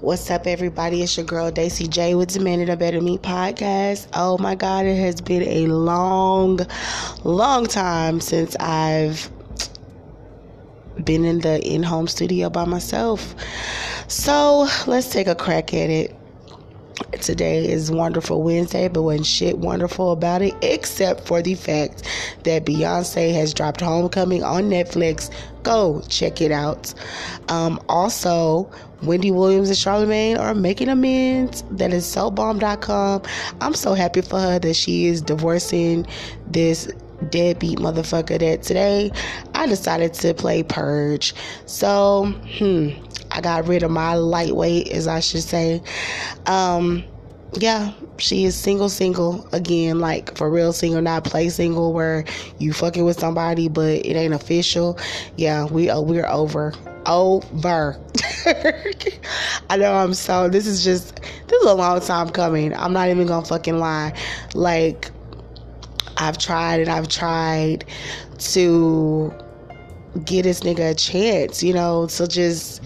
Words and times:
What's 0.00 0.28
up, 0.28 0.48
everybody? 0.48 1.02
It's 1.02 1.16
your 1.16 1.24
girl 1.24 1.52
Daisy 1.52 1.86
J 1.86 2.16
with 2.16 2.32
Demanding 2.32 2.68
a 2.68 2.76
Better 2.76 3.00
Me 3.00 3.16
podcast. 3.16 4.08
Oh 4.12 4.36
my 4.38 4.56
God, 4.56 4.86
it 4.86 4.96
has 4.96 5.20
been 5.20 5.42
a 5.44 5.66
long, 5.68 6.58
long 7.22 7.64
time 7.64 8.20
since 8.20 8.56
I've 8.56 9.30
been 11.02 11.24
in 11.24 11.38
the 11.40 11.64
in 11.64 11.84
home 11.84 12.08
studio 12.08 12.50
by 12.50 12.64
myself. 12.64 13.36
So 14.08 14.68
let's 14.88 15.10
take 15.10 15.28
a 15.28 15.34
crack 15.36 15.72
at 15.72 15.90
it. 15.90 16.16
Today 17.20 17.68
is 17.68 17.90
Wonderful 17.90 18.42
Wednesday, 18.42 18.88
but 18.88 19.02
wasn't 19.02 19.26
shit 19.26 19.58
wonderful 19.58 20.12
about 20.12 20.42
it 20.42 20.54
except 20.62 21.26
for 21.26 21.42
the 21.42 21.54
fact 21.54 22.02
that 22.44 22.64
Beyonce 22.64 23.32
has 23.34 23.54
dropped 23.54 23.80
Homecoming 23.80 24.42
on 24.42 24.64
Netflix. 24.64 25.30
Go 25.62 26.02
check 26.08 26.40
it 26.40 26.52
out. 26.52 26.92
Um, 27.48 27.80
also, 27.88 28.70
Wendy 29.02 29.30
Williams 29.30 29.68
and 29.68 29.78
Charlemagne 29.78 30.36
are 30.36 30.54
making 30.54 30.88
amends. 30.88 31.62
That 31.70 31.92
is 31.92 32.04
SoBomb.com. 32.04 33.22
I'm 33.60 33.74
so 33.74 33.94
happy 33.94 34.20
for 34.20 34.38
her 34.40 34.58
that 34.58 34.74
she 34.74 35.06
is 35.06 35.22
divorcing 35.22 36.06
this 36.46 36.90
deadbeat 37.24 37.78
motherfucker 37.78 38.38
that 38.38 38.62
today 38.62 39.10
I 39.54 39.66
decided 39.66 40.14
to 40.14 40.34
play 40.34 40.62
Purge. 40.62 41.34
So, 41.66 42.26
hmm, 42.58 42.90
I 43.30 43.40
got 43.40 43.66
rid 43.66 43.82
of 43.82 43.90
my 43.90 44.14
lightweight, 44.14 44.88
as 44.88 45.08
I 45.08 45.20
should 45.20 45.42
say. 45.42 45.82
Um, 46.46 47.04
yeah, 47.58 47.92
she 48.18 48.44
is 48.44 48.54
single, 48.54 48.88
single 48.88 49.48
again, 49.52 50.00
like 50.00 50.36
for 50.36 50.50
real 50.50 50.72
single, 50.72 51.02
not 51.02 51.24
play 51.24 51.48
single 51.48 51.92
where 51.92 52.24
you 52.58 52.72
fucking 52.72 53.04
with 53.04 53.18
somebody 53.18 53.68
but 53.68 54.04
it 54.04 54.16
ain't 54.16 54.34
official. 54.34 54.98
Yeah, 55.36 55.66
we 55.66 55.90
uh, 55.90 56.00
we're 56.00 56.26
over, 56.26 56.72
over. 57.06 58.00
I 59.70 59.76
know 59.76 59.94
I'm 59.94 60.14
so. 60.14 60.48
This 60.48 60.66
is 60.66 60.84
just 60.84 61.16
this 61.48 61.60
is 61.60 61.66
a 61.66 61.74
long 61.74 62.00
time 62.00 62.30
coming. 62.30 62.74
I'm 62.74 62.92
not 62.92 63.08
even 63.08 63.26
gonna 63.26 63.46
fucking 63.46 63.78
lie. 63.78 64.18
Like 64.54 65.10
I've 66.16 66.38
tried 66.38 66.80
and 66.80 66.88
I've 66.88 67.08
tried 67.08 67.84
to 68.38 69.32
get 70.24 70.42
this 70.42 70.60
nigga 70.60 70.92
a 70.92 70.94
chance, 70.94 71.62
you 71.62 71.72
know, 71.74 72.06
to 72.06 72.26
just 72.26 72.82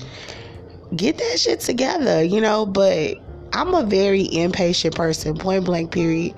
get 0.96 1.18
that 1.18 1.38
shit 1.38 1.60
together, 1.60 2.22
you 2.22 2.40
know, 2.40 2.64
but 2.64 3.16
I'm 3.52 3.74
a 3.74 3.82
very 3.82 4.22
impatient 4.32 4.94
person, 4.94 5.36
point 5.36 5.64
blank, 5.64 5.92
period. 5.92 6.34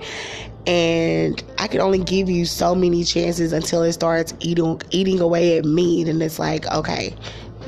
And 0.67 1.43
I 1.59 1.69
can 1.69 1.81
only 1.81 1.99
give 1.99 2.29
you 2.29 2.45
so 2.45 2.75
many 2.75 3.03
chances 3.05 3.53
until 3.53 3.83
it 3.83 3.93
starts 3.93 4.35
eating 4.41 4.81
eating 4.91 5.21
away 5.21 5.57
at 5.59 5.65
me. 5.65 6.09
And 6.09 6.23
it's 6.23 6.39
like, 6.39 6.67
okay, 6.67 7.15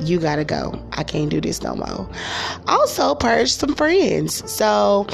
you 0.00 0.20
gotta 0.20 0.44
go. 0.44 0.80
I 0.92 1.02
can't 1.02 1.30
do 1.30 1.40
this 1.40 1.62
no 1.62 1.74
more. 1.74 2.08
Also, 2.68 3.14
purge 3.14 3.50
some 3.50 3.74
friends. 3.74 4.50
So 4.50 5.06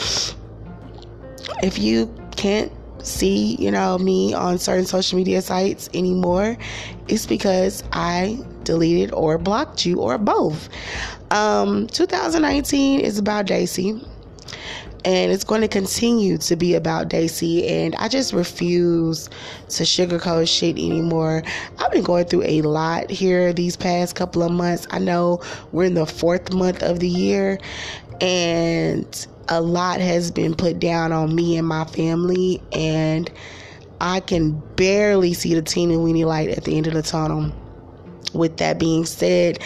if 1.63 1.79
you 1.79 2.13
can't 2.37 2.73
see, 3.09 3.57
you 3.57 3.71
know, 3.71 3.99
me 3.99 4.35
on 4.35 4.59
certain 4.59 4.87
social 4.87 5.19
media 5.19 5.43
sites 5.43 5.89
anymore, 5.95 6.57
it's 7.09 7.27
because 7.27 7.83
I 7.93 8.39
deleted 8.65 9.13
or 9.13 9.39
blocked 9.39 9.87
you 9.87 10.01
or 10.01 10.19
both. 10.19 10.69
Um, 11.31 11.87
2019 11.89 13.01
is 13.01 13.19
about 13.19 13.47
Daisy 13.47 14.01
and 15.05 15.33
it's 15.33 15.45
going 15.45 15.61
to 15.61 15.69
continue 15.69 16.39
to 16.39 16.57
be 16.57 16.75
about 16.75 17.09
Daisy. 17.09 17.67
And 17.67 17.95
I 17.97 18.09
just 18.09 18.33
refuse 18.33 19.29
to 19.71 19.85
sugarcoat 19.85 20.49
shit 20.49 20.77
anymore. 20.77 21.43
I've 21.79 21.93
been 21.93 22.03
going 22.03 22.27
through 22.27 22.45
a 22.45 22.63
lot 22.63 23.11
here 23.11 23.53
these 23.53 23.77
past 23.77 24.17
couple 24.17 24.43
of 24.43 24.53
months. 24.53 24.87
I 24.91 24.99
know 24.99 25.41
we're 25.73 25.85
in 25.85 25.95
the 25.95 26.07
fourth 26.07 26.53
month 26.53 26.83
of 26.83 27.01
the 27.01 27.09
year, 27.09 27.59
and 28.21 29.27
a 29.49 29.61
lot 29.61 30.01
has 30.01 30.31
been 30.31 30.55
put 30.55 30.79
down 30.79 31.13
on 31.13 31.35
me 31.35 31.57
and 31.57 31.67
my 31.67 31.85
family, 31.85 32.63
and 32.73 33.31
I 34.01 34.21
can 34.21 34.53
barely 34.77 35.35
see 35.35 35.55
the 35.55 35.63
teeny 35.63 35.97
weeny 35.97 36.25
light 36.25 36.51
at 36.51 36.65
the 36.65 36.77
end 36.77 36.87
of 36.87 36.95
the 36.95 37.03
tunnel 37.03 37.53
with 38.35 38.59
that 38.59 38.79
being 38.79 39.07
said, 39.07 39.59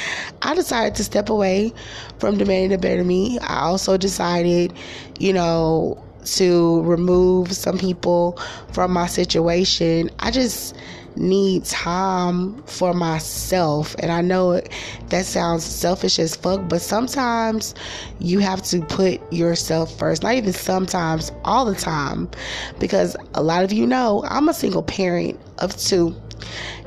I 0.42 0.54
decided 0.54 0.94
to 0.96 1.04
step 1.04 1.28
away 1.28 1.72
from 2.18 2.38
demanding 2.38 2.72
a 2.72 2.78
better 2.78 3.04
me. 3.04 3.38
I 3.40 3.60
also 3.60 3.96
decided, 3.96 4.72
you 5.18 5.32
know, 5.32 6.02
to 6.24 6.82
remove 6.82 7.52
some 7.52 7.78
people 7.78 8.38
from 8.72 8.92
my 8.92 9.06
situation. 9.06 10.10
I 10.20 10.30
just 10.30 10.76
need 11.16 11.64
time 11.64 12.62
for 12.64 12.94
myself. 12.94 13.94
And 13.98 14.10
I 14.10 14.20
know 14.20 14.60
that 15.08 15.26
sounds 15.26 15.64
selfish 15.64 16.18
as 16.18 16.36
fuck, 16.36 16.68
but 16.68 16.80
sometimes 16.80 17.74
you 18.18 18.38
have 18.40 18.62
to 18.64 18.80
put 18.82 19.20
yourself 19.32 19.96
first. 19.98 20.22
Not 20.22 20.34
even 20.34 20.52
sometimes, 20.52 21.32
all 21.44 21.64
the 21.64 21.74
time. 21.74 22.30
Because 22.78 23.16
a 23.34 23.42
lot 23.42 23.64
of 23.64 23.72
you 23.72 23.86
know 23.86 24.24
I'm 24.28 24.48
a 24.48 24.54
single 24.54 24.82
parent 24.82 25.38
of 25.58 25.76
two 25.76 26.14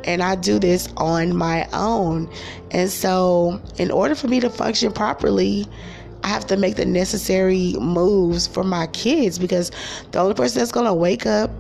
and 0.03 0.21
I 0.21 0.35
do 0.35 0.59
this 0.59 0.87
on 0.97 1.35
my 1.35 1.67
own. 1.73 2.29
And 2.71 2.89
so, 2.89 3.61
in 3.77 3.91
order 3.91 4.15
for 4.15 4.27
me 4.27 4.39
to 4.39 4.49
function 4.49 4.91
properly, 4.91 5.67
I 6.23 6.27
have 6.29 6.47
to 6.47 6.57
make 6.57 6.75
the 6.75 6.85
necessary 6.85 7.75
moves 7.79 8.47
for 8.47 8.63
my 8.63 8.87
kids 8.87 9.37
because 9.37 9.71
the 10.11 10.19
only 10.19 10.33
person 10.33 10.59
that's 10.59 10.71
going 10.71 10.87
to 10.87 10.93
wake 10.93 11.25
up 11.25 11.51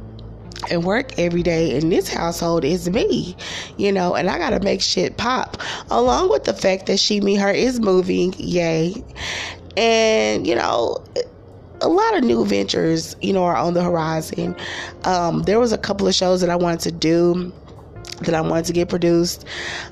and 0.69 0.83
work 0.83 1.17
every 1.17 1.43
day 1.43 1.75
in 1.75 1.89
this 1.89 2.07
household 2.07 2.63
is 2.63 2.89
me, 2.89 3.35
you 3.77 3.91
know, 3.91 4.15
and 4.15 4.29
I 4.29 4.37
gotta 4.37 4.59
make 4.59 4.81
shit 4.81 5.17
pop. 5.17 5.57
Along 5.89 6.29
with 6.29 6.43
the 6.43 6.53
fact 6.53 6.87
that 6.87 6.99
She 6.99 7.21
Me 7.21 7.35
Her 7.35 7.51
is 7.51 7.79
moving, 7.79 8.33
yay. 8.37 9.03
And, 9.77 10.47
you 10.47 10.55
know, 10.55 10.97
a 11.81 11.89
lot 11.89 12.17
of 12.17 12.23
new 12.23 12.45
ventures, 12.45 13.15
you 13.21 13.33
know, 13.33 13.43
are 13.43 13.55
on 13.55 13.73
the 13.73 13.83
horizon. 13.83 14.55
Um, 15.03 15.43
there 15.43 15.59
was 15.59 15.71
a 15.71 15.77
couple 15.77 16.07
of 16.07 16.15
shows 16.15 16.41
that 16.41 16.49
I 16.49 16.55
wanted 16.55 16.79
to 16.81 16.91
do 16.91 17.53
that 18.21 18.33
I 18.33 18.41
wanted 18.41 18.65
to 18.65 18.73
get 18.73 18.89
produced. 18.89 19.45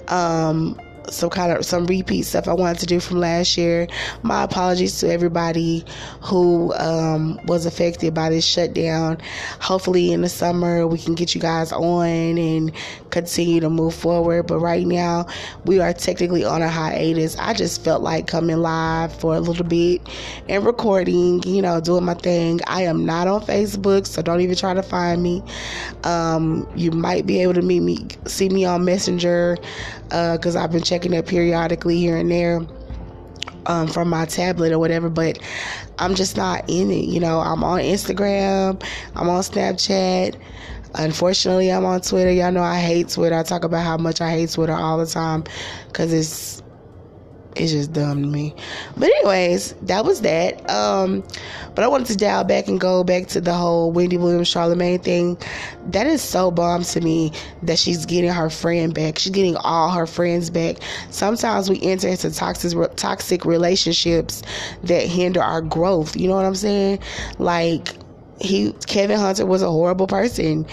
Um, 0.08 0.80
some 1.10 1.30
kind 1.30 1.52
of 1.52 1.66
some 1.66 1.86
repeat 1.86 2.24
stuff 2.24 2.48
I 2.48 2.54
wanted 2.54 2.80
to 2.80 2.86
do 2.86 3.00
from 3.00 3.20
last 3.20 3.58
year. 3.58 3.88
My 4.22 4.44
apologies 4.44 5.00
to 5.00 5.12
everybody 5.12 5.84
who 6.22 6.74
um, 6.76 7.40
was 7.46 7.66
affected 7.66 8.14
by 8.14 8.30
this 8.30 8.46
shutdown. 8.46 9.18
Hopefully, 9.60 10.12
in 10.12 10.22
the 10.22 10.30
summer, 10.30 10.88
we 10.88 10.98
can 10.98 11.16
get 11.16 11.36
you 11.36 11.42
guys 11.42 11.72
on 11.72 12.38
and 12.38 12.72
continue 13.10 13.60
to 13.60 13.70
move 13.70 13.94
forward. 13.94 14.48
But 14.48 14.60
right 14.60 14.86
now, 14.86 15.28
we 15.66 15.80
are 15.80 15.94
technically 15.94 16.46
on 16.46 16.62
a 16.62 16.70
hiatus. 16.70 17.38
I 17.38 17.54
just 17.54 17.84
felt 17.84 18.02
like 18.02 18.28
coming 18.28 18.58
live 18.58 19.14
for 19.14 19.36
a 19.36 19.40
little 19.40 19.66
bit 19.66 20.02
and 20.50 20.66
recording, 20.66 21.44
you 21.44 21.62
know, 21.62 21.80
doing 21.80 22.06
my 22.06 22.14
thing. 22.16 22.60
I 22.68 22.84
am 22.84 23.06
not 23.06 23.28
on 23.28 23.42
Facebook, 23.42 24.08
so 24.08 24.22
don't 24.22 24.42
even 24.42 24.56
try 24.56 24.74
to 24.74 24.84
find 24.84 25.22
me. 25.22 25.44
Um, 26.04 26.68
you 26.76 26.92
might 26.92 27.26
be 27.26 27.42
able 27.42 27.54
to 27.54 27.62
meet 27.62 27.82
me, 27.82 28.08
see 28.26 28.50
me 28.50 28.66
on 28.66 28.86
Messenger 28.86 29.58
because 30.14 30.56
uh, 30.56 30.64
I've 30.64 30.72
been 30.72 30.84
checking 30.94 31.14
it 31.14 31.26
periodically 31.26 31.98
here 31.98 32.18
and 32.18 32.30
there 32.30 32.62
um, 33.66 33.88
from 33.88 34.10
my 34.10 34.26
tablet 34.26 34.72
or 34.72 34.78
whatever, 34.78 35.10
but 35.10 35.40
I'm 35.98 36.14
just 36.14 36.38
not 36.38 36.70
in 36.70 36.92
it. 36.92 37.06
You 37.06 37.20
know, 37.20 37.40
I'm 37.40 37.64
on 37.64 37.80
Instagram, 37.80 38.84
I'm 39.16 39.28
on 39.28 39.42
Snapchat. 39.42 40.40
Unfortunately, 40.94 41.72
I'm 41.72 41.84
on 41.84 42.02
Twitter. 42.02 42.32
Y'all 42.32 42.52
know 42.52 42.62
I 42.62 42.80
hate 42.80 43.10
Twitter. 43.10 43.36
I 43.36 43.42
talk 43.42 43.64
about 43.64 43.84
how 43.84 43.98
much 43.98 44.22
I 44.22 44.30
hate 44.30 44.52
Twitter 44.52 44.74
all 44.74 45.00
the 45.00 45.08
time 45.08 45.44
because 45.88 46.14
it's 46.14 46.63
it's 47.56 47.72
just 47.72 47.94
dumb 47.94 48.22
to 48.22 48.28
me. 48.28 48.56
But 48.96 49.06
anyways, 49.06 49.74
that 49.84 50.06
was 50.06 50.22
that. 50.22 50.70
Um, 50.70 51.24
but 51.76 51.84
I 51.84 51.88
wanted 51.88 52.08
to 52.08 52.18
dial 52.18 52.44
back 52.44 52.68
and 52.68 52.80
go 52.80 53.04
back 53.04 53.28
to 53.28 53.42
the 53.42 53.54
whole 53.54 53.92
Wendy 53.92 54.18
Williams 54.18 54.48
Charlemagne 54.48 55.00
thing. 55.00 55.38
That 55.88 56.08
is 56.08 56.22
so 56.22 56.52
bomb 56.52 56.84
to 56.84 57.02
me 57.02 57.32
that 57.64 57.80
she's 57.80 58.06
getting 58.06 58.32
her 58.32 58.50
friend 58.50 58.94
back. 58.94 59.20
She's 59.20 59.32
getting 59.32 59.56
all 59.58 59.90
her 59.90 60.08
friends 60.08 60.50
back. 60.50 60.78
Sometimes 61.10 61.70
we 61.70 61.82
enter 61.82 62.08
into 62.08 62.32
toxic 62.32 62.74
toxic 62.96 63.46
relationships 63.46 64.44
that 64.84 65.04
hinder 65.04 65.42
our 65.42 65.62
growth. 65.62 66.16
You 66.16 66.28
know 66.28 66.36
what 66.36 66.46
I'm 66.46 66.56
saying? 66.56 67.00
Like 67.40 67.96
he 68.40 68.74
Kevin 68.88 69.20
Hunter 69.20 69.46
was 69.46 69.62
a 69.62 69.70
horrible 69.70 70.08
person 70.08 70.66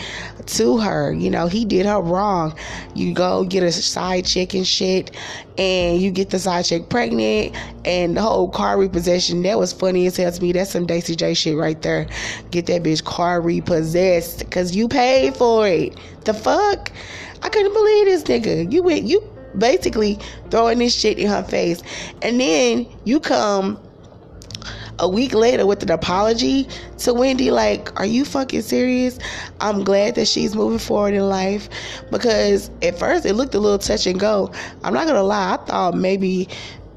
to 0.46 0.78
her. 0.78 1.12
You 1.12 1.30
know, 1.30 1.46
he 1.46 1.64
did 1.64 1.86
her 1.86 2.00
wrong. 2.00 2.54
You 2.94 3.12
go 3.14 3.44
get 3.44 3.62
a 3.62 3.72
side 3.72 4.24
chick 4.24 4.54
and 4.54 4.66
shit, 4.66 5.10
and 5.58 6.00
you 6.00 6.10
get 6.10 6.30
the 6.30 6.38
side 6.38 6.64
chick 6.64 6.88
pregnant, 6.88 7.54
and 7.84 8.16
the 8.16 8.22
whole 8.22 8.48
car 8.48 8.78
repossession. 8.78 9.42
That 9.42 9.58
was 9.58 9.72
funny 9.72 10.06
as 10.06 10.16
hell 10.16 10.32
to 10.32 10.42
me. 10.42 10.52
That's 10.52 10.70
some 10.70 10.86
Daisy 10.86 11.14
J 11.14 11.34
shit 11.34 11.56
right 11.56 11.80
there. 11.82 12.06
Get 12.50 12.66
that 12.66 12.82
bitch 12.82 13.04
car 13.04 13.40
repossessed 13.40 14.40
because 14.40 14.74
you 14.74 14.88
paid 14.88 15.36
for 15.36 15.66
it. 15.66 15.96
The 16.24 16.34
fuck? 16.34 16.90
I 17.42 17.48
couldn't 17.48 17.72
believe 17.72 18.06
this 18.06 18.24
nigga. 18.24 18.70
You 18.70 18.82
went, 18.82 19.04
you 19.04 19.22
basically 19.56 20.18
throwing 20.50 20.78
this 20.78 20.94
shit 20.94 21.18
in 21.18 21.28
her 21.28 21.42
face, 21.42 21.82
and 22.22 22.40
then 22.40 22.86
you 23.04 23.20
come 23.20 23.80
a 25.00 25.08
week 25.08 25.34
later 25.34 25.66
with 25.66 25.82
an 25.82 25.90
apology 25.90 26.68
to 26.98 27.12
Wendy. 27.12 27.50
Like, 27.50 27.98
are 27.98 28.06
you 28.06 28.24
fucking 28.24 28.62
serious? 28.62 29.18
I'm 29.60 29.82
glad 29.82 30.14
that 30.14 30.28
she's 30.28 30.54
moving 30.54 30.78
forward 30.78 31.14
in 31.14 31.28
life 31.28 31.68
because 32.10 32.70
at 32.82 32.98
first 32.98 33.26
it 33.26 33.34
looked 33.34 33.54
a 33.54 33.58
little 33.58 33.78
touch 33.78 34.06
and 34.06 34.20
go. 34.20 34.52
I'm 34.84 34.94
not 34.94 35.06
gonna 35.06 35.22
lie, 35.22 35.54
I 35.54 35.56
thought 35.56 35.94
maybe 35.94 36.48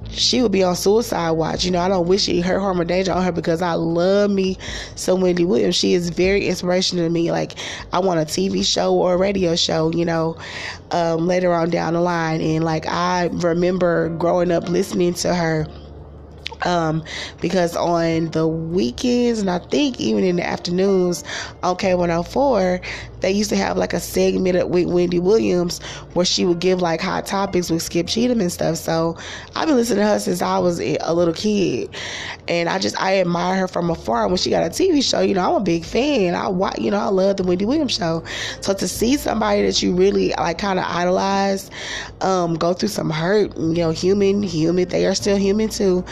she 0.09 0.41
would 0.41 0.51
be 0.51 0.63
on 0.63 0.75
suicide 0.75 1.31
watch. 1.31 1.65
You 1.65 1.71
know, 1.71 1.79
I 1.79 1.87
don't 1.87 2.07
wish 2.07 2.29
it 2.29 2.41
hurt, 2.41 2.59
harm, 2.59 2.79
or 2.79 2.85
danger 2.85 3.11
on 3.11 3.23
her 3.23 3.31
because 3.31 3.61
I 3.61 3.73
love 3.73 4.29
me 4.29 4.57
some 4.95 5.21
Wendy 5.21 5.45
Williams. 5.45 5.75
She 5.75 5.93
is 5.93 6.09
very 6.09 6.47
inspirational 6.47 7.05
to 7.05 7.09
me. 7.09 7.31
Like, 7.31 7.53
I 7.91 7.99
want 7.99 8.19
a 8.19 8.23
TV 8.23 8.65
show 8.65 8.93
or 8.93 9.13
a 9.13 9.17
radio 9.17 9.55
show, 9.55 9.91
you 9.91 10.05
know, 10.05 10.37
um, 10.91 11.25
later 11.25 11.53
on 11.53 11.69
down 11.69 11.93
the 11.93 12.01
line. 12.01 12.41
And 12.41 12.63
like, 12.63 12.85
I 12.87 13.29
remember 13.31 14.09
growing 14.09 14.51
up 14.51 14.69
listening 14.69 15.13
to 15.15 15.33
her 15.33 15.67
um, 16.65 17.03
because 17.41 17.75
on 17.75 18.31
the 18.31 18.47
weekends 18.47 19.39
and 19.39 19.49
I 19.49 19.59
think 19.59 19.99
even 19.99 20.23
in 20.23 20.37
the 20.37 20.45
afternoons 20.45 21.23
on 21.61 21.75
K104, 21.75 22.83
they 23.23 23.31
used 23.31 23.49
to 23.51 23.55
have 23.55 23.77
like 23.77 23.93
a 23.93 24.01
segment 24.01 24.67
with 24.67 24.87
Wendy 24.87 25.17
Williams 25.17 25.81
where 26.13 26.25
she 26.25 26.45
would 26.45 26.59
give 26.59 26.81
like 26.81 26.99
hot 26.99 27.25
topics 27.25 27.69
with 27.71 27.81
Skip 27.81 28.07
Cheatham 28.07 28.41
and 28.41 28.51
stuff. 28.51 28.75
So 28.75 29.17
I've 29.55 29.65
been 29.65 29.77
listening 29.77 29.99
to 29.99 30.07
her 30.07 30.19
since 30.19 30.41
I 30.41 30.59
was 30.59 30.81
a 30.81 31.13
little 31.13 31.33
kid, 31.33 31.89
and 32.49 32.67
I 32.67 32.79
just 32.79 32.99
I 33.01 33.19
admire 33.19 33.61
her 33.61 33.67
from 33.69 33.89
afar. 33.89 34.27
When 34.27 34.35
she 34.35 34.49
got 34.49 34.63
a 34.63 34.69
TV 34.69 35.01
show, 35.01 35.21
you 35.21 35.33
know, 35.35 35.49
I'm 35.49 35.61
a 35.61 35.63
big 35.63 35.85
fan. 35.85 36.35
I 36.35 36.49
watch, 36.49 36.79
you 36.79 36.91
know, 36.91 36.99
I 36.99 37.07
love 37.07 37.37
the 37.37 37.43
Wendy 37.43 37.65
Williams 37.65 37.93
show. 37.93 38.23
So 38.59 38.73
to 38.73 38.87
see 38.89 39.15
somebody 39.15 39.63
that 39.63 39.81
you 39.81 39.95
really 39.95 40.33
like 40.37 40.57
kind 40.57 40.77
of 40.77 40.85
idolize, 40.85 41.71
um, 42.19 42.55
go 42.55 42.73
through 42.73 42.89
some 42.89 43.09
hurt, 43.09 43.55
you 43.57 43.75
know, 43.75 43.91
human, 43.91 44.43
human, 44.43 44.89
they 44.89 45.05
are 45.05 45.15
still 45.15 45.37
human 45.37 45.69
too. 45.69 46.03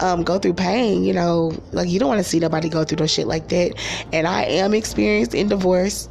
Um, 0.00 0.24
go 0.24 0.38
through 0.38 0.54
pain, 0.54 1.04
you 1.04 1.12
know, 1.12 1.52
like 1.72 1.88
you 1.88 2.00
don't 2.00 2.08
want 2.08 2.18
to 2.18 2.28
see 2.28 2.40
nobody 2.40 2.68
go 2.68 2.84
through 2.84 2.98
no 2.98 3.06
shit 3.06 3.26
like 3.26 3.48
that. 3.48 3.74
And 4.12 4.26
I 4.26 4.42
am 4.42 4.74
experienced 4.74 5.34
in 5.34 5.48
divorce. 5.48 6.08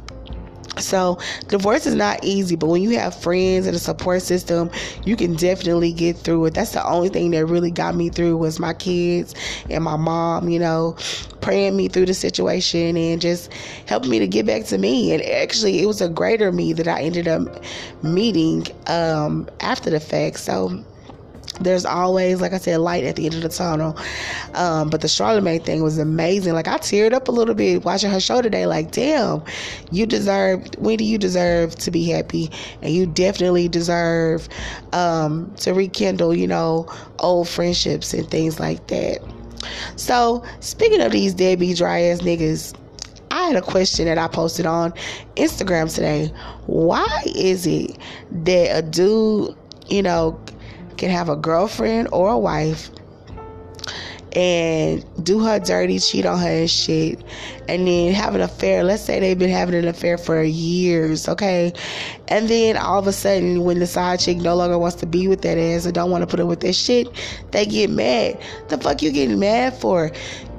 So, 0.78 1.18
divorce 1.48 1.86
is 1.86 1.94
not 1.94 2.24
easy, 2.24 2.56
but 2.56 2.66
when 2.66 2.82
you 2.82 2.98
have 2.98 3.14
friends 3.14 3.66
and 3.66 3.76
a 3.76 3.78
support 3.78 4.22
system, 4.22 4.70
you 5.04 5.16
can 5.16 5.34
definitely 5.34 5.92
get 5.92 6.16
through 6.16 6.46
it. 6.46 6.54
That's 6.54 6.72
the 6.72 6.84
only 6.84 7.08
thing 7.08 7.30
that 7.30 7.46
really 7.46 7.70
got 7.70 7.94
me 7.94 8.08
through 8.08 8.36
was 8.38 8.58
my 8.58 8.74
kids 8.74 9.34
and 9.70 9.84
my 9.84 9.96
mom, 9.96 10.48
you 10.48 10.58
know, 10.58 10.96
praying 11.40 11.76
me 11.76 11.88
through 11.88 12.06
the 12.06 12.14
situation 12.14 12.96
and 12.96 13.20
just 13.20 13.52
helping 13.86 14.10
me 14.10 14.18
to 14.18 14.26
get 14.26 14.46
back 14.46 14.64
to 14.64 14.78
me. 14.78 15.12
And 15.12 15.22
actually, 15.22 15.80
it 15.80 15.86
was 15.86 16.00
a 16.00 16.08
greater 16.08 16.50
me 16.50 16.72
that 16.72 16.88
I 16.88 17.02
ended 17.02 17.28
up 17.28 17.62
meeting 18.02 18.66
um, 18.88 19.48
after 19.60 19.90
the 19.90 20.00
fact. 20.00 20.40
So, 20.40 20.84
there's 21.60 21.84
always, 21.84 22.40
like 22.40 22.52
I 22.52 22.58
said, 22.58 22.78
light 22.78 23.04
at 23.04 23.16
the 23.16 23.26
end 23.26 23.34
of 23.34 23.42
the 23.42 23.48
tunnel. 23.48 23.96
Um, 24.54 24.90
but 24.90 25.00
the 25.00 25.08
Charlemagne 25.08 25.60
thing 25.60 25.82
was 25.82 25.98
amazing. 25.98 26.54
Like 26.54 26.68
I 26.68 26.78
teared 26.78 27.12
up 27.12 27.28
a 27.28 27.32
little 27.32 27.54
bit 27.54 27.84
watching 27.84 28.10
her 28.10 28.20
show 28.20 28.42
today. 28.42 28.66
Like, 28.66 28.90
damn, 28.90 29.42
you 29.90 30.06
deserve. 30.06 30.66
Wendy 30.78 31.04
you 31.04 31.18
deserve 31.18 31.76
to 31.76 31.90
be 31.90 32.04
happy? 32.04 32.50
And 32.82 32.92
you 32.92 33.06
definitely 33.06 33.68
deserve 33.68 34.48
um, 34.92 35.52
to 35.56 35.72
rekindle, 35.72 36.34
you 36.34 36.46
know, 36.46 36.88
old 37.20 37.48
friendships 37.48 38.12
and 38.14 38.28
things 38.30 38.58
like 38.58 38.86
that. 38.88 39.18
So, 39.96 40.44
speaking 40.60 41.00
of 41.00 41.12
these 41.12 41.34
deadbeat 41.34 41.78
dry 41.78 42.00
ass 42.00 42.20
niggas, 42.20 42.74
I 43.30 43.48
had 43.48 43.56
a 43.56 43.62
question 43.62 44.04
that 44.06 44.18
I 44.18 44.28
posted 44.28 44.66
on 44.66 44.92
Instagram 45.36 45.92
today. 45.92 46.32
Why 46.66 47.06
is 47.34 47.66
it 47.66 47.98
that 48.30 48.78
a 48.78 48.82
dude, 48.82 49.56
you 49.88 50.02
know, 50.02 50.38
can 50.96 51.10
have 51.10 51.28
a 51.28 51.36
girlfriend 51.36 52.08
or 52.12 52.30
a 52.30 52.38
wife 52.38 52.90
and 54.34 55.04
do 55.24 55.38
her 55.40 55.60
dirty, 55.60 55.98
cheat 55.98 56.26
on 56.26 56.38
her 56.38 56.48
and 56.48 56.70
shit, 56.70 57.22
and 57.68 57.86
then 57.86 58.12
have 58.12 58.34
an 58.34 58.40
affair. 58.40 58.82
Let's 58.82 59.02
say 59.02 59.20
they've 59.20 59.38
been 59.38 59.50
having 59.50 59.76
an 59.76 59.86
affair 59.86 60.18
for 60.18 60.42
years, 60.42 61.28
okay? 61.28 61.72
And 62.28 62.48
then 62.48 62.76
all 62.76 62.98
of 62.98 63.06
a 63.06 63.12
sudden, 63.12 63.62
when 63.62 63.78
the 63.78 63.86
side 63.86 64.18
chick 64.20 64.38
no 64.38 64.56
longer 64.56 64.78
wants 64.78 64.96
to 64.96 65.06
be 65.06 65.28
with 65.28 65.42
that 65.42 65.56
ass 65.56 65.86
or 65.86 65.92
don't 65.92 66.10
want 66.10 66.22
to 66.22 66.26
put 66.26 66.40
up 66.40 66.48
with 66.48 66.60
that 66.60 66.72
shit, 66.72 67.08
they 67.52 67.64
get 67.64 67.90
mad. 67.90 68.40
The 68.68 68.78
fuck 68.78 69.02
you 69.02 69.12
getting 69.12 69.38
mad 69.38 69.74
for? 69.74 70.10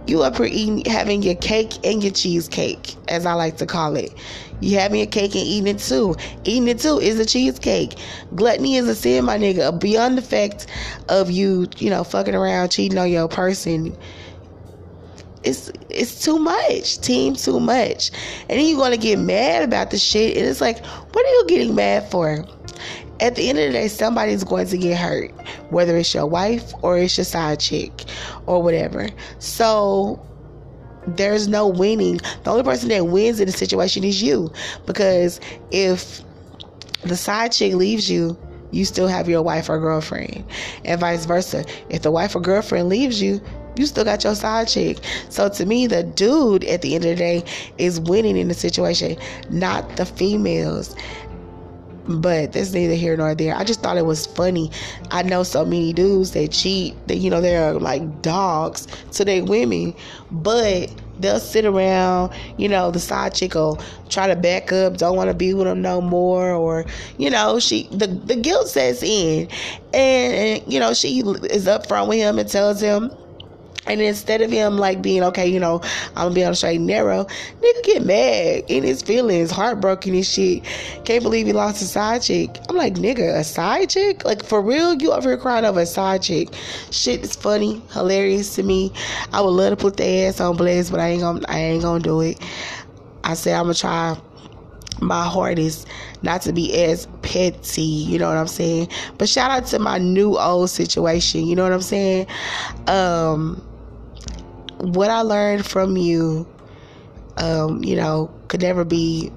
You 0.08 0.22
up 0.22 0.38
here 0.38 0.46
eating, 0.46 0.86
having 0.86 1.24
your 1.24 1.36
cake 1.36 1.74
and 1.84 2.04
your 2.04 2.12
cheesecake, 2.12 2.96
as 3.08 3.26
I 3.26 3.34
like 3.34 3.58
to 3.58 3.66
call 3.66 3.96
it. 3.96 4.14
You 4.62 4.78
having 4.78 5.00
your 5.00 5.08
cake 5.08 5.36
and 5.36 5.44
eating 5.44 5.76
it 5.76 5.80
too. 5.80 6.16
Eating 6.44 6.68
it 6.68 6.80
too 6.80 7.00
is 7.00 7.20
a 7.20 7.26
cheesecake. 7.26 7.96
Gluttony 8.36 8.76
is 8.76 8.88
a 8.88 8.96
sin, 8.96 9.26
my 9.26 9.38
nigga. 9.38 9.80
Beyond 9.80 10.18
the 10.18 10.22
fact 10.22 10.68
of 11.10 11.32
you, 11.32 11.68
you 11.78 11.90
know, 11.90 12.04
fucking 12.04 12.36
around, 12.36 12.70
cheating 12.70 12.98
on 12.98 13.10
your 13.10 13.28
person. 13.28 13.98
It's 15.44 15.72
it's 15.90 16.24
too 16.24 16.40
much. 16.40 17.00
Team 17.02 17.36
too 17.36 17.60
much. 17.60 18.12
And 18.50 18.60
then 18.60 18.66
you're 18.68 18.80
gonna 18.80 18.98
get 18.98 19.20
mad 19.20 19.64
about 19.64 19.92
the 19.92 19.98
shit. 19.98 20.38
And 20.38 20.46
it's 20.46 20.62
like, 20.62 20.84
what 20.86 21.26
are 21.26 21.30
you 21.30 21.46
getting 21.48 21.76
mad 21.76 22.10
for? 22.10 22.46
At 23.20 23.36
the 23.36 23.50
end 23.50 23.58
of 23.60 23.68
the 23.68 23.72
day, 23.72 23.88
somebody's 23.88 24.44
going 24.44 24.68
to 24.68 24.78
get 24.78 24.98
hurt, 24.98 25.32
whether 25.70 25.96
it's 25.96 26.14
your 26.14 26.26
wife 26.26 26.74
or 26.82 26.98
it's 26.98 27.18
your 27.18 27.26
side 27.26 27.60
chick 27.60 28.06
or 28.46 28.62
whatever. 28.62 29.08
So 29.40 30.26
there's 31.08 31.48
no 31.48 31.68
winning. 31.68 32.20
The 32.44 32.52
only 32.52 32.64
person 32.64 32.90
that 32.90 33.08
wins 33.08 33.40
in 33.40 33.46
the 33.46 33.52
situation 33.52 34.04
is 34.04 34.22
you. 34.22 34.52
Because 34.86 35.40
if 35.72 36.22
the 37.04 37.16
side 37.16 37.52
chick 37.52 37.74
leaves 37.74 38.10
you, 38.10 38.38
you 38.72 38.84
still 38.84 39.08
have 39.08 39.30
your 39.30 39.42
wife 39.42 39.70
or 39.70 39.80
girlfriend. 39.80 40.44
And 40.84 41.00
vice 41.00 41.26
versa. 41.26 41.64
If 41.90 42.02
the 42.02 42.12
wife 42.12 42.36
or 42.36 42.42
girlfriend 42.42 42.90
leaves 42.90 43.22
you, 43.22 43.40
you 43.78 43.86
still 43.86 44.04
got 44.04 44.24
your 44.24 44.36
side 44.36 44.68
chick. 44.68 45.00
So 45.30 45.50
to 45.50 45.66
me, 45.66 45.88
the 45.88 46.04
dude 46.04 46.64
at 46.66 46.82
the 46.82 46.96
end 46.96 47.06
of 47.06 47.12
the 47.12 47.16
day 47.16 47.44
is 47.78 48.00
winning 48.00 48.38
in 48.38 48.48
the 48.48 48.54
situation, 48.54 49.18
not 49.50 49.98
the 49.98 50.06
females. 50.06 50.96
But 52.08 52.54
that's 52.54 52.72
neither 52.72 52.94
here 52.94 53.18
nor 53.18 53.34
there. 53.34 53.56
I 53.56 53.64
just 53.64 53.82
thought 53.82 53.98
it 53.98 54.06
was 54.06 54.26
funny. 54.28 54.72
I 55.12 55.24
know 55.24 55.44
so 55.44 55.66
many 55.66 55.92
dudes 55.94 56.32
that 56.32 56.52
cheat, 56.52 56.96
that 57.08 57.18
you 57.18 57.30
know 57.30 57.42
they're 57.42 57.74
like 57.74 58.22
dogs 58.22 58.88
to 59.14 59.26
their 59.26 59.44
women, 59.44 59.96
but 60.32 60.92
they'll 61.20 61.40
sit 61.40 61.66
around, 61.66 62.34
you 62.58 62.68
know, 62.68 62.92
the 62.92 63.00
side 63.00 63.34
chick 63.34 63.56
will 63.56 63.80
try 64.10 64.28
to 64.28 64.36
back 64.36 64.72
up, 64.72 64.98
don't 64.98 65.16
want 65.16 65.30
to 65.30 65.34
be 65.34 65.54
with 65.54 65.66
them 65.66 65.82
no 65.82 66.02
more, 66.02 66.52
or 66.52 66.86
you 67.18 67.30
know, 67.30 67.60
she 67.60 67.88
the 67.92 68.08
the 68.08 68.36
guilt 68.36 68.68
sets 68.68 69.02
in, 69.02 69.48
and, 69.94 70.62
and 70.64 70.74
you 70.74 70.80
know 70.80 70.94
she 70.94 71.20
is 71.20 71.66
upfront 71.66 72.08
with 72.08 72.18
him 72.18 72.38
and 72.38 72.50
tells 72.50 72.82
him 72.82 73.12
and 73.88 74.02
instead 74.02 74.42
of 74.42 74.52
him 74.52 74.78
like 74.78 75.02
being 75.02 75.24
okay, 75.24 75.48
you 75.48 75.60
know, 75.60 75.82
I'm 76.16 76.26
gonna 76.26 76.36
be 76.36 76.44
on 76.44 76.52
the 76.52 76.56
straight 76.56 76.78
and 76.78 76.88
narrow, 76.88 77.26
nigga 77.26 77.84
get 77.84 78.06
mad 78.06 78.64
in 78.68 78.84
his 78.84 79.02
feelings, 79.02 79.52
heartbroken 79.52 80.16
and 80.16 80.26
shit. 80.26 80.64
Can't 81.06 81.24
believe 81.24 81.46
he 81.46 81.54
lost 81.54 81.82
a 81.82 81.86
side 81.86 82.22
chick. 82.22 82.58
I'm 82.70 82.76
like, 82.76 82.96
nigga, 82.96 83.38
a 83.40 83.44
side 83.44 83.90
chick? 83.90 84.26
Like 84.26 84.44
for 84.44 84.62
real? 84.62 84.96
You 84.96 85.12
over 85.12 85.30
here 85.30 85.38
crying 85.38 85.66
over 85.66 85.82
a 85.82 85.86
side 85.86 86.24
chick? 86.24 86.50
Shit 86.92 87.22
is 87.22 87.36
funny, 87.36 87.82
hilarious 87.92 88.56
to 88.56 88.64
me. 88.64 88.92
I 89.34 89.42
would 89.42 89.50
love 89.50 89.72
to 89.72 89.78
put 89.78 89.98
the 89.98 90.26
ass 90.26 90.40
on 90.40 90.58
Blaze, 90.58 90.90
but 90.90 91.00
I 91.00 91.10
ain't 91.10 91.22
gonna 91.22 91.42
I 91.48 91.60
ain't 91.60 91.84
gonna 91.84 92.04
do 92.04 92.22
it. 92.22 92.42
I 93.24 93.34
said 93.34 93.56
I'm 93.56 93.66
gonna 93.66 93.74
try 93.76 94.18
my 95.02 95.26
heart 95.26 95.60
is 95.60 95.86
not 96.22 96.42
to 96.44 96.54
be 96.54 96.76
as 96.84 97.08
petty, 97.22 97.82
you 97.82 98.20
know 98.20 98.28
what 98.28 98.38
I'm 98.38 98.48
saying? 98.48 98.90
But 99.18 99.30
shout 99.30 99.52
out 99.52 99.66
to 99.68 99.80
my 99.80 99.98
new 99.98 100.38
old 100.38 100.70
situation, 100.70 101.46
you 101.46 101.56
know 101.56 101.64
what 101.64 101.74
I'm 101.74 101.82
saying? 101.82 102.28
Um 102.88 103.64
what 104.78 105.10
I 105.10 105.22
learned 105.22 105.66
from 105.66 105.98
you, 105.98 106.48
um, 107.38 107.84
you 107.84 107.96
know, 107.96 108.32
could 108.48 108.62
never 108.62 108.86
be 108.86 109.32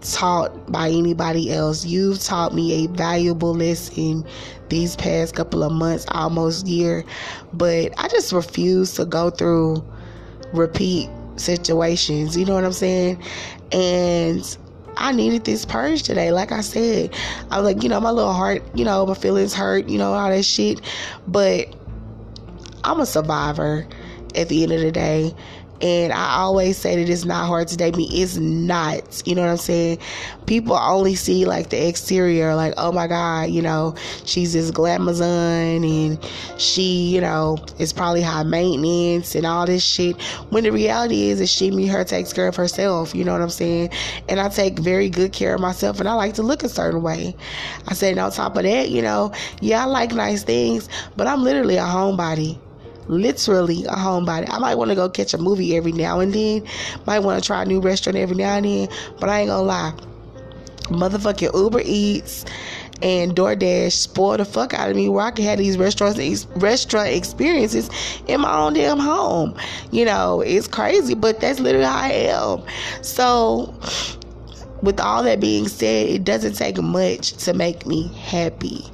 taught 0.00 0.70
by 0.72 0.88
anybody 0.88 1.52
else. 1.52 1.84
You've 1.84 2.22
taught 2.22 2.54
me 2.54 2.84
a 2.84 2.88
valuable 2.88 3.54
lesson 3.54 4.24
these 4.68 4.96
past 4.96 5.34
couple 5.34 5.62
of 5.62 5.72
months, 5.72 6.06
almost 6.08 6.66
year, 6.66 7.04
but 7.52 7.92
I 7.98 8.08
just 8.08 8.32
refuse 8.32 8.94
to 8.94 9.04
go 9.04 9.30
through 9.30 9.84
repeat 10.52 11.10
situations. 11.36 12.36
You 12.36 12.44
know 12.44 12.54
what 12.54 12.64
I'm 12.64 12.72
saying? 12.72 13.22
And 13.72 14.56
I 14.96 15.12
needed 15.12 15.44
this 15.44 15.64
purge 15.64 16.02
today. 16.02 16.32
Like 16.32 16.52
I 16.52 16.60
said, 16.60 17.14
I 17.50 17.60
was 17.60 17.72
like, 17.72 17.82
you 17.82 17.88
know, 17.88 18.00
my 18.00 18.10
little 18.10 18.32
heart, 18.32 18.62
you 18.74 18.84
know, 18.84 19.06
my 19.06 19.14
feelings 19.14 19.54
hurt, 19.54 19.88
you 19.88 19.98
know, 19.98 20.12
all 20.12 20.28
that 20.30 20.44
shit. 20.44 20.80
But 21.26 21.74
I'm 22.84 23.00
a 23.00 23.06
survivor 23.06 23.86
at 24.34 24.48
the 24.48 24.62
end 24.62 24.72
of 24.72 24.80
the 24.80 24.92
day. 24.92 25.34
And 25.82 26.12
I 26.12 26.36
always 26.36 26.76
say 26.76 26.96
that 26.96 27.10
it's 27.10 27.24
not 27.24 27.46
hard 27.46 27.68
to 27.68 27.76
date 27.76 27.96
me. 27.96 28.08
It's 28.12 28.36
not. 28.36 29.22
You 29.26 29.34
know 29.34 29.42
what 29.42 29.50
I'm 29.50 29.56
saying? 29.56 29.98
People 30.46 30.74
only 30.74 31.14
see 31.14 31.46
like 31.46 31.70
the 31.70 31.88
exterior, 31.88 32.54
like, 32.54 32.74
oh 32.76 32.92
my 32.92 33.06
God, 33.06 33.50
you 33.50 33.62
know, 33.62 33.94
she's 34.24 34.52
this 34.52 34.70
glamazon 34.70 35.84
and 35.84 36.30
she, 36.60 37.08
you 37.08 37.20
know, 37.20 37.56
is 37.78 37.92
probably 37.92 38.20
high 38.20 38.42
maintenance 38.42 39.34
and 39.34 39.46
all 39.46 39.64
this 39.64 39.82
shit. 39.82 40.20
When 40.50 40.64
the 40.64 40.72
reality 40.72 41.30
is 41.30 41.38
that 41.38 41.46
she, 41.46 41.70
me, 41.70 41.86
her 41.86 42.04
takes 42.04 42.32
care 42.32 42.48
of 42.48 42.56
herself. 42.56 43.14
You 43.14 43.24
know 43.24 43.32
what 43.32 43.40
I'm 43.40 43.50
saying? 43.50 43.90
And 44.28 44.38
I 44.38 44.48
take 44.48 44.78
very 44.78 45.08
good 45.08 45.32
care 45.32 45.54
of 45.54 45.60
myself 45.60 45.98
and 45.98 46.08
I 46.08 46.14
like 46.14 46.34
to 46.34 46.42
look 46.42 46.62
a 46.62 46.68
certain 46.68 47.02
way. 47.02 47.34
I 47.88 47.94
said, 47.94 48.12
and 48.12 48.20
on 48.20 48.32
top 48.32 48.56
of 48.56 48.64
that, 48.64 48.90
you 48.90 49.00
know, 49.00 49.32
yeah, 49.60 49.82
I 49.82 49.86
like 49.86 50.12
nice 50.12 50.42
things, 50.42 50.88
but 51.16 51.26
I'm 51.26 51.42
literally 51.42 51.76
a 51.76 51.84
homebody 51.84 52.58
literally 53.10 53.84
a 53.84 53.94
homebody. 53.94 54.48
I 54.48 54.58
might 54.58 54.76
want 54.76 54.90
to 54.90 54.94
go 54.94 55.08
catch 55.08 55.34
a 55.34 55.38
movie 55.38 55.76
every 55.76 55.92
now 55.92 56.20
and 56.20 56.32
then. 56.32 56.64
Might 57.06 57.18
want 57.20 57.42
to 57.42 57.46
try 57.46 57.62
a 57.62 57.66
new 57.66 57.80
restaurant 57.80 58.16
every 58.16 58.36
now 58.36 58.56
and 58.56 58.64
then. 58.64 58.88
But 59.18 59.28
I 59.28 59.40
ain't 59.40 59.48
gonna 59.48 59.62
lie. 59.62 59.92
Motherfucking 60.84 61.54
Uber 61.54 61.82
Eats 61.84 62.44
and 63.02 63.34
DoorDash 63.34 63.92
spoiled 63.92 64.40
the 64.40 64.44
fuck 64.44 64.74
out 64.74 64.90
of 64.90 64.96
me 64.96 65.08
where 65.08 65.24
I 65.24 65.30
could 65.30 65.44
have 65.44 65.58
these 65.58 65.78
restaurants 65.78 66.46
restaurant 66.56 67.08
experiences 67.08 67.90
in 68.26 68.40
my 68.40 68.56
own 68.56 68.74
damn 68.74 68.98
home. 68.98 69.56
You 69.90 70.04
know, 70.04 70.40
it's 70.40 70.68
crazy, 70.68 71.14
but 71.14 71.40
that's 71.40 71.60
literally 71.60 71.86
how 71.86 71.98
I 71.98 72.08
am. 72.08 72.62
So 73.02 73.74
with 74.82 75.00
all 75.00 75.22
that 75.22 75.40
being 75.40 75.68
said, 75.68 76.08
it 76.08 76.24
doesn't 76.24 76.54
take 76.54 76.80
much 76.80 77.32
to 77.44 77.54
make 77.54 77.86
me 77.86 78.08
happy. 78.08 78.84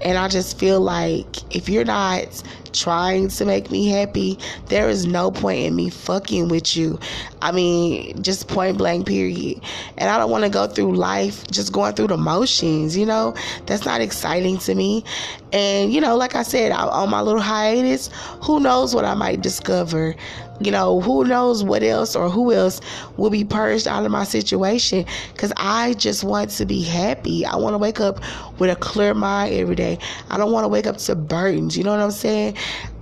And 0.00 0.16
I 0.16 0.28
just 0.28 0.58
feel 0.58 0.80
like 0.80 1.54
if 1.54 1.68
you're 1.68 1.84
not 1.84 2.42
trying 2.72 3.28
to 3.28 3.44
make 3.44 3.70
me 3.70 3.88
happy, 3.88 4.38
there 4.66 4.88
is 4.88 5.06
no 5.06 5.30
point 5.30 5.60
in 5.60 5.74
me 5.74 5.90
fucking 5.90 6.48
with 6.48 6.76
you. 6.76 6.98
I 7.42 7.50
mean, 7.52 8.22
just 8.22 8.48
point 8.48 8.78
blank, 8.78 9.06
period. 9.06 9.60
And 9.96 10.10
I 10.10 10.18
don't 10.18 10.30
want 10.30 10.44
to 10.44 10.50
go 10.50 10.66
through 10.66 10.94
life 10.94 11.46
just 11.48 11.72
going 11.72 11.94
through 11.94 12.08
the 12.08 12.16
motions, 12.16 12.96
you 12.96 13.06
know? 13.06 13.34
That's 13.66 13.84
not 13.84 14.00
exciting 14.00 14.58
to 14.58 14.74
me. 14.74 15.04
And, 15.52 15.92
you 15.92 16.00
know, 16.00 16.16
like 16.16 16.34
I 16.34 16.42
said, 16.42 16.72
on 16.72 17.10
my 17.10 17.20
little 17.20 17.40
hiatus, 17.40 18.10
who 18.42 18.60
knows 18.60 18.94
what 18.94 19.04
I 19.04 19.14
might 19.14 19.40
discover 19.40 20.14
you 20.60 20.70
know, 20.70 21.00
who 21.00 21.24
knows 21.24 21.62
what 21.62 21.82
else 21.82 22.16
or 22.16 22.28
who 22.28 22.52
else 22.52 22.80
will 23.16 23.30
be 23.30 23.44
purged 23.44 23.86
out 23.86 24.04
of 24.04 24.10
my 24.10 24.24
situation 24.24 25.04
because 25.32 25.52
I 25.56 25.94
just 25.94 26.24
want 26.24 26.50
to 26.50 26.66
be 26.66 26.82
happy. 26.82 27.44
I 27.44 27.56
want 27.56 27.74
to 27.74 27.78
wake 27.78 28.00
up 28.00 28.20
with 28.58 28.70
a 28.70 28.76
clear 28.76 29.14
mind 29.14 29.54
every 29.54 29.76
day. 29.76 29.98
I 30.30 30.36
don't 30.36 30.52
want 30.52 30.64
to 30.64 30.68
wake 30.68 30.86
up 30.86 30.96
to 30.98 31.14
burdens. 31.14 31.76
You 31.76 31.84
know 31.84 31.92
what 31.92 32.00
I'm 32.00 32.10
saying? 32.10 32.56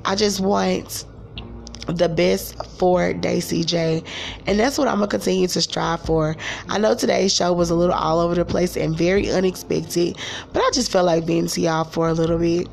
I 0.04 0.14
just 0.14 0.40
want 0.40 1.04
the 1.86 2.08
best 2.08 2.54
for 2.78 3.12
Daisy 3.12 3.64
J. 3.64 4.02
And 4.46 4.58
that's 4.58 4.78
what 4.78 4.88
I'm 4.88 4.98
going 4.98 5.08
to 5.08 5.16
continue 5.16 5.48
to 5.48 5.60
strive 5.60 6.00
for. 6.02 6.36
I 6.68 6.78
know 6.78 6.94
today's 6.94 7.34
show 7.34 7.52
was 7.52 7.70
a 7.70 7.74
little 7.74 7.94
all 7.94 8.20
over 8.20 8.34
the 8.34 8.44
place 8.44 8.76
and 8.76 8.96
very 8.96 9.30
unexpected, 9.30 10.16
but 10.52 10.60
I 10.60 10.70
just 10.72 10.90
felt 10.90 11.06
like 11.06 11.26
being 11.26 11.46
to 11.46 11.60
y'all 11.60 11.84
for 11.84 12.08
a 12.08 12.12
little 12.12 12.38
bit. 12.38 12.68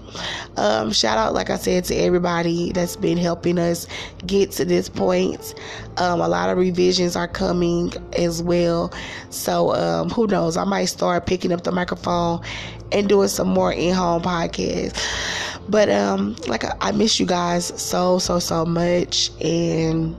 Um, 0.58 0.92
shout 0.92 1.18
out, 1.18 1.34
like 1.34 1.50
I 1.50 1.58
said, 1.58 1.86
to 1.86 1.96
everybody 1.96 2.72
that's 2.72 2.96
been 2.96 3.18
helping 3.18 3.58
us 3.58 3.88
get 4.26 4.52
to 4.54 4.66
this 4.66 4.90
point. 4.90 5.56
Um, 5.98 6.22
a 6.22 6.28
lot 6.28 6.50
of 6.50 6.58
revisions 6.58 7.16
are 7.16 7.28
coming 7.28 7.94
as 8.18 8.42
well. 8.42 8.92
So 9.30 9.74
um, 9.74 10.10
who 10.10 10.28
knows? 10.28 10.58
I 10.58 10.64
might 10.64 10.86
start 10.86 11.26
picking 11.26 11.52
up 11.52 11.64
the 11.64 11.72
microphone 11.72 12.42
and 12.92 13.08
doing 13.08 13.28
some 13.28 13.48
more 13.48 13.74
in 13.74 13.94
home 13.94 14.22
podcasts. 14.22 15.00
But 15.70 15.90
um, 15.90 16.36
like 16.48 16.64
I, 16.66 16.76
I 16.82 16.92
miss 16.92 17.20
you 17.20 17.26
guys 17.26 17.66
so 17.82 18.20
so 18.20 18.40
so 18.40 18.66
much, 18.66 19.32
and 19.42 20.16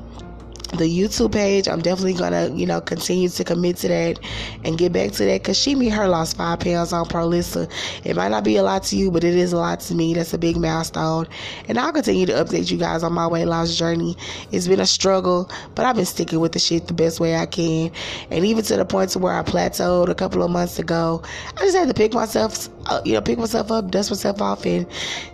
the 0.76 0.84
YouTube 0.84 1.32
page. 1.32 1.68
I'm 1.68 1.80
definitely 1.80 2.14
gonna, 2.14 2.50
you 2.54 2.66
know, 2.66 2.80
continue 2.80 3.28
to 3.28 3.44
commit 3.44 3.76
to 3.78 3.88
that 3.88 4.18
and 4.64 4.78
get 4.78 4.92
back 4.92 5.12
to 5.12 5.24
that 5.24 5.42
because 5.42 5.58
she 5.58 5.74
me 5.74 5.88
her 5.88 6.08
lost 6.08 6.36
five 6.36 6.60
pounds 6.60 6.92
on 6.92 7.06
Prolissa. 7.06 7.70
It 8.04 8.16
might 8.16 8.28
not 8.28 8.44
be 8.44 8.56
a 8.56 8.62
lot 8.62 8.84
to 8.84 8.96
you, 8.96 9.10
but 9.10 9.24
it 9.24 9.34
is 9.34 9.52
a 9.52 9.56
lot 9.56 9.80
to 9.80 9.94
me. 9.94 10.14
That's 10.14 10.34
a 10.34 10.38
big 10.38 10.56
milestone, 10.56 11.26
and 11.68 11.78
I'll 11.78 11.92
continue 11.92 12.26
to 12.26 12.32
update 12.32 12.70
you 12.70 12.78
guys 12.78 13.02
on 13.02 13.12
my 13.12 13.26
weight 13.26 13.46
loss 13.46 13.76
journey. 13.76 14.16
It's 14.52 14.68
been 14.68 14.80
a 14.80 14.86
struggle, 14.86 15.50
but 15.74 15.84
I've 15.86 15.96
been 15.96 16.04
sticking 16.04 16.40
with 16.40 16.52
the 16.52 16.58
shit 16.58 16.86
the 16.86 16.94
best 16.94 17.20
way 17.20 17.36
I 17.36 17.46
can, 17.46 17.90
and 18.30 18.44
even 18.44 18.64
to 18.64 18.76
the 18.76 18.84
point 18.84 19.10
to 19.10 19.18
where 19.18 19.34
I 19.34 19.42
plateaued 19.42 20.08
a 20.08 20.14
couple 20.14 20.42
of 20.42 20.50
months 20.50 20.78
ago. 20.78 21.22
I 21.56 21.60
just 21.60 21.76
had 21.76 21.88
to 21.88 21.94
pick 21.94 22.12
myself, 22.12 22.68
uh, 22.86 23.00
you 23.04 23.14
know, 23.14 23.20
pick 23.20 23.38
myself 23.38 23.70
up, 23.70 23.90
dust 23.90 24.10
myself 24.10 24.40
off, 24.40 24.64
and 24.66 24.86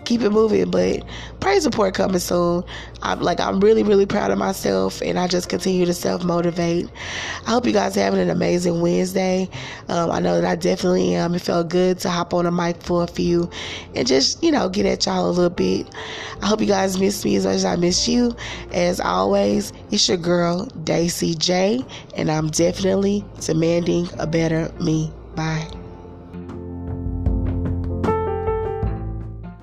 keep 0.05 0.23
it 0.23 0.31
moving. 0.31 0.71
But 0.71 1.05
praise 1.41 1.65
report 1.65 1.95
coming 1.95 2.19
soon. 2.19 2.65
I'm 3.03 3.21
like 3.21 3.41
I'm 3.41 3.61
really 3.61 3.83
really 3.83 4.07
proud 4.07 4.31
of 4.31 4.39
myself, 4.39 5.01
and 5.03 5.19
I 5.19 5.27
just 5.31 5.49
continue 5.49 5.87
to 5.87 5.95
self 5.95 6.25
motivate. 6.25 6.89
I 7.47 7.51
hope 7.51 7.67
you 7.67 7.73
guys 7.73 7.97
are 7.97 8.01
having 8.01 8.21
an 8.21 8.31
amazing 8.31 8.81
Wednesday. 8.81 9.49
Um, 9.89 10.11
I 10.11 10.21
know 10.21 10.41
that 10.41 10.45
I 10.49 10.57
definitely 10.57 11.15
am. 11.15 11.35
It 11.35 11.43
felt 11.43 11.69
good 11.69 11.99
to 12.01 12.11
hop 12.11 12.35
on 12.35 12.47
a 12.47 12.51
mic 12.51 12.83
for 12.83 13.05
a 13.05 13.07
few 13.07 13.49
and 13.95 14.07
just 14.07 14.43
you 14.43 14.51
know 14.51 14.69
get 14.69 14.87
at 14.87 15.07
y'all 15.07 15.29
a 15.29 15.31
little 15.31 15.51
bit. 15.51 15.87
I 16.43 16.47
hope 16.47 16.61
you 16.61 16.67
guys 16.67 16.99
miss 16.99 17.25
me 17.25 17.37
as 17.37 17.47
much 17.47 17.55
as 17.55 17.65
I 17.65 17.77
miss 17.77 18.09
you. 18.09 18.35
As 18.73 19.01
always, 19.01 19.73
it's 19.91 20.09
your 20.09 20.19
girl 20.19 20.67
Daisy 20.85 21.35
J, 21.35 21.85
and 22.17 22.31
I'm 22.31 22.49
definitely 22.51 23.25
demanding 23.41 24.09
a 24.19 24.27
better 24.27 24.71
me. 24.81 25.13
Bye. 25.35 25.80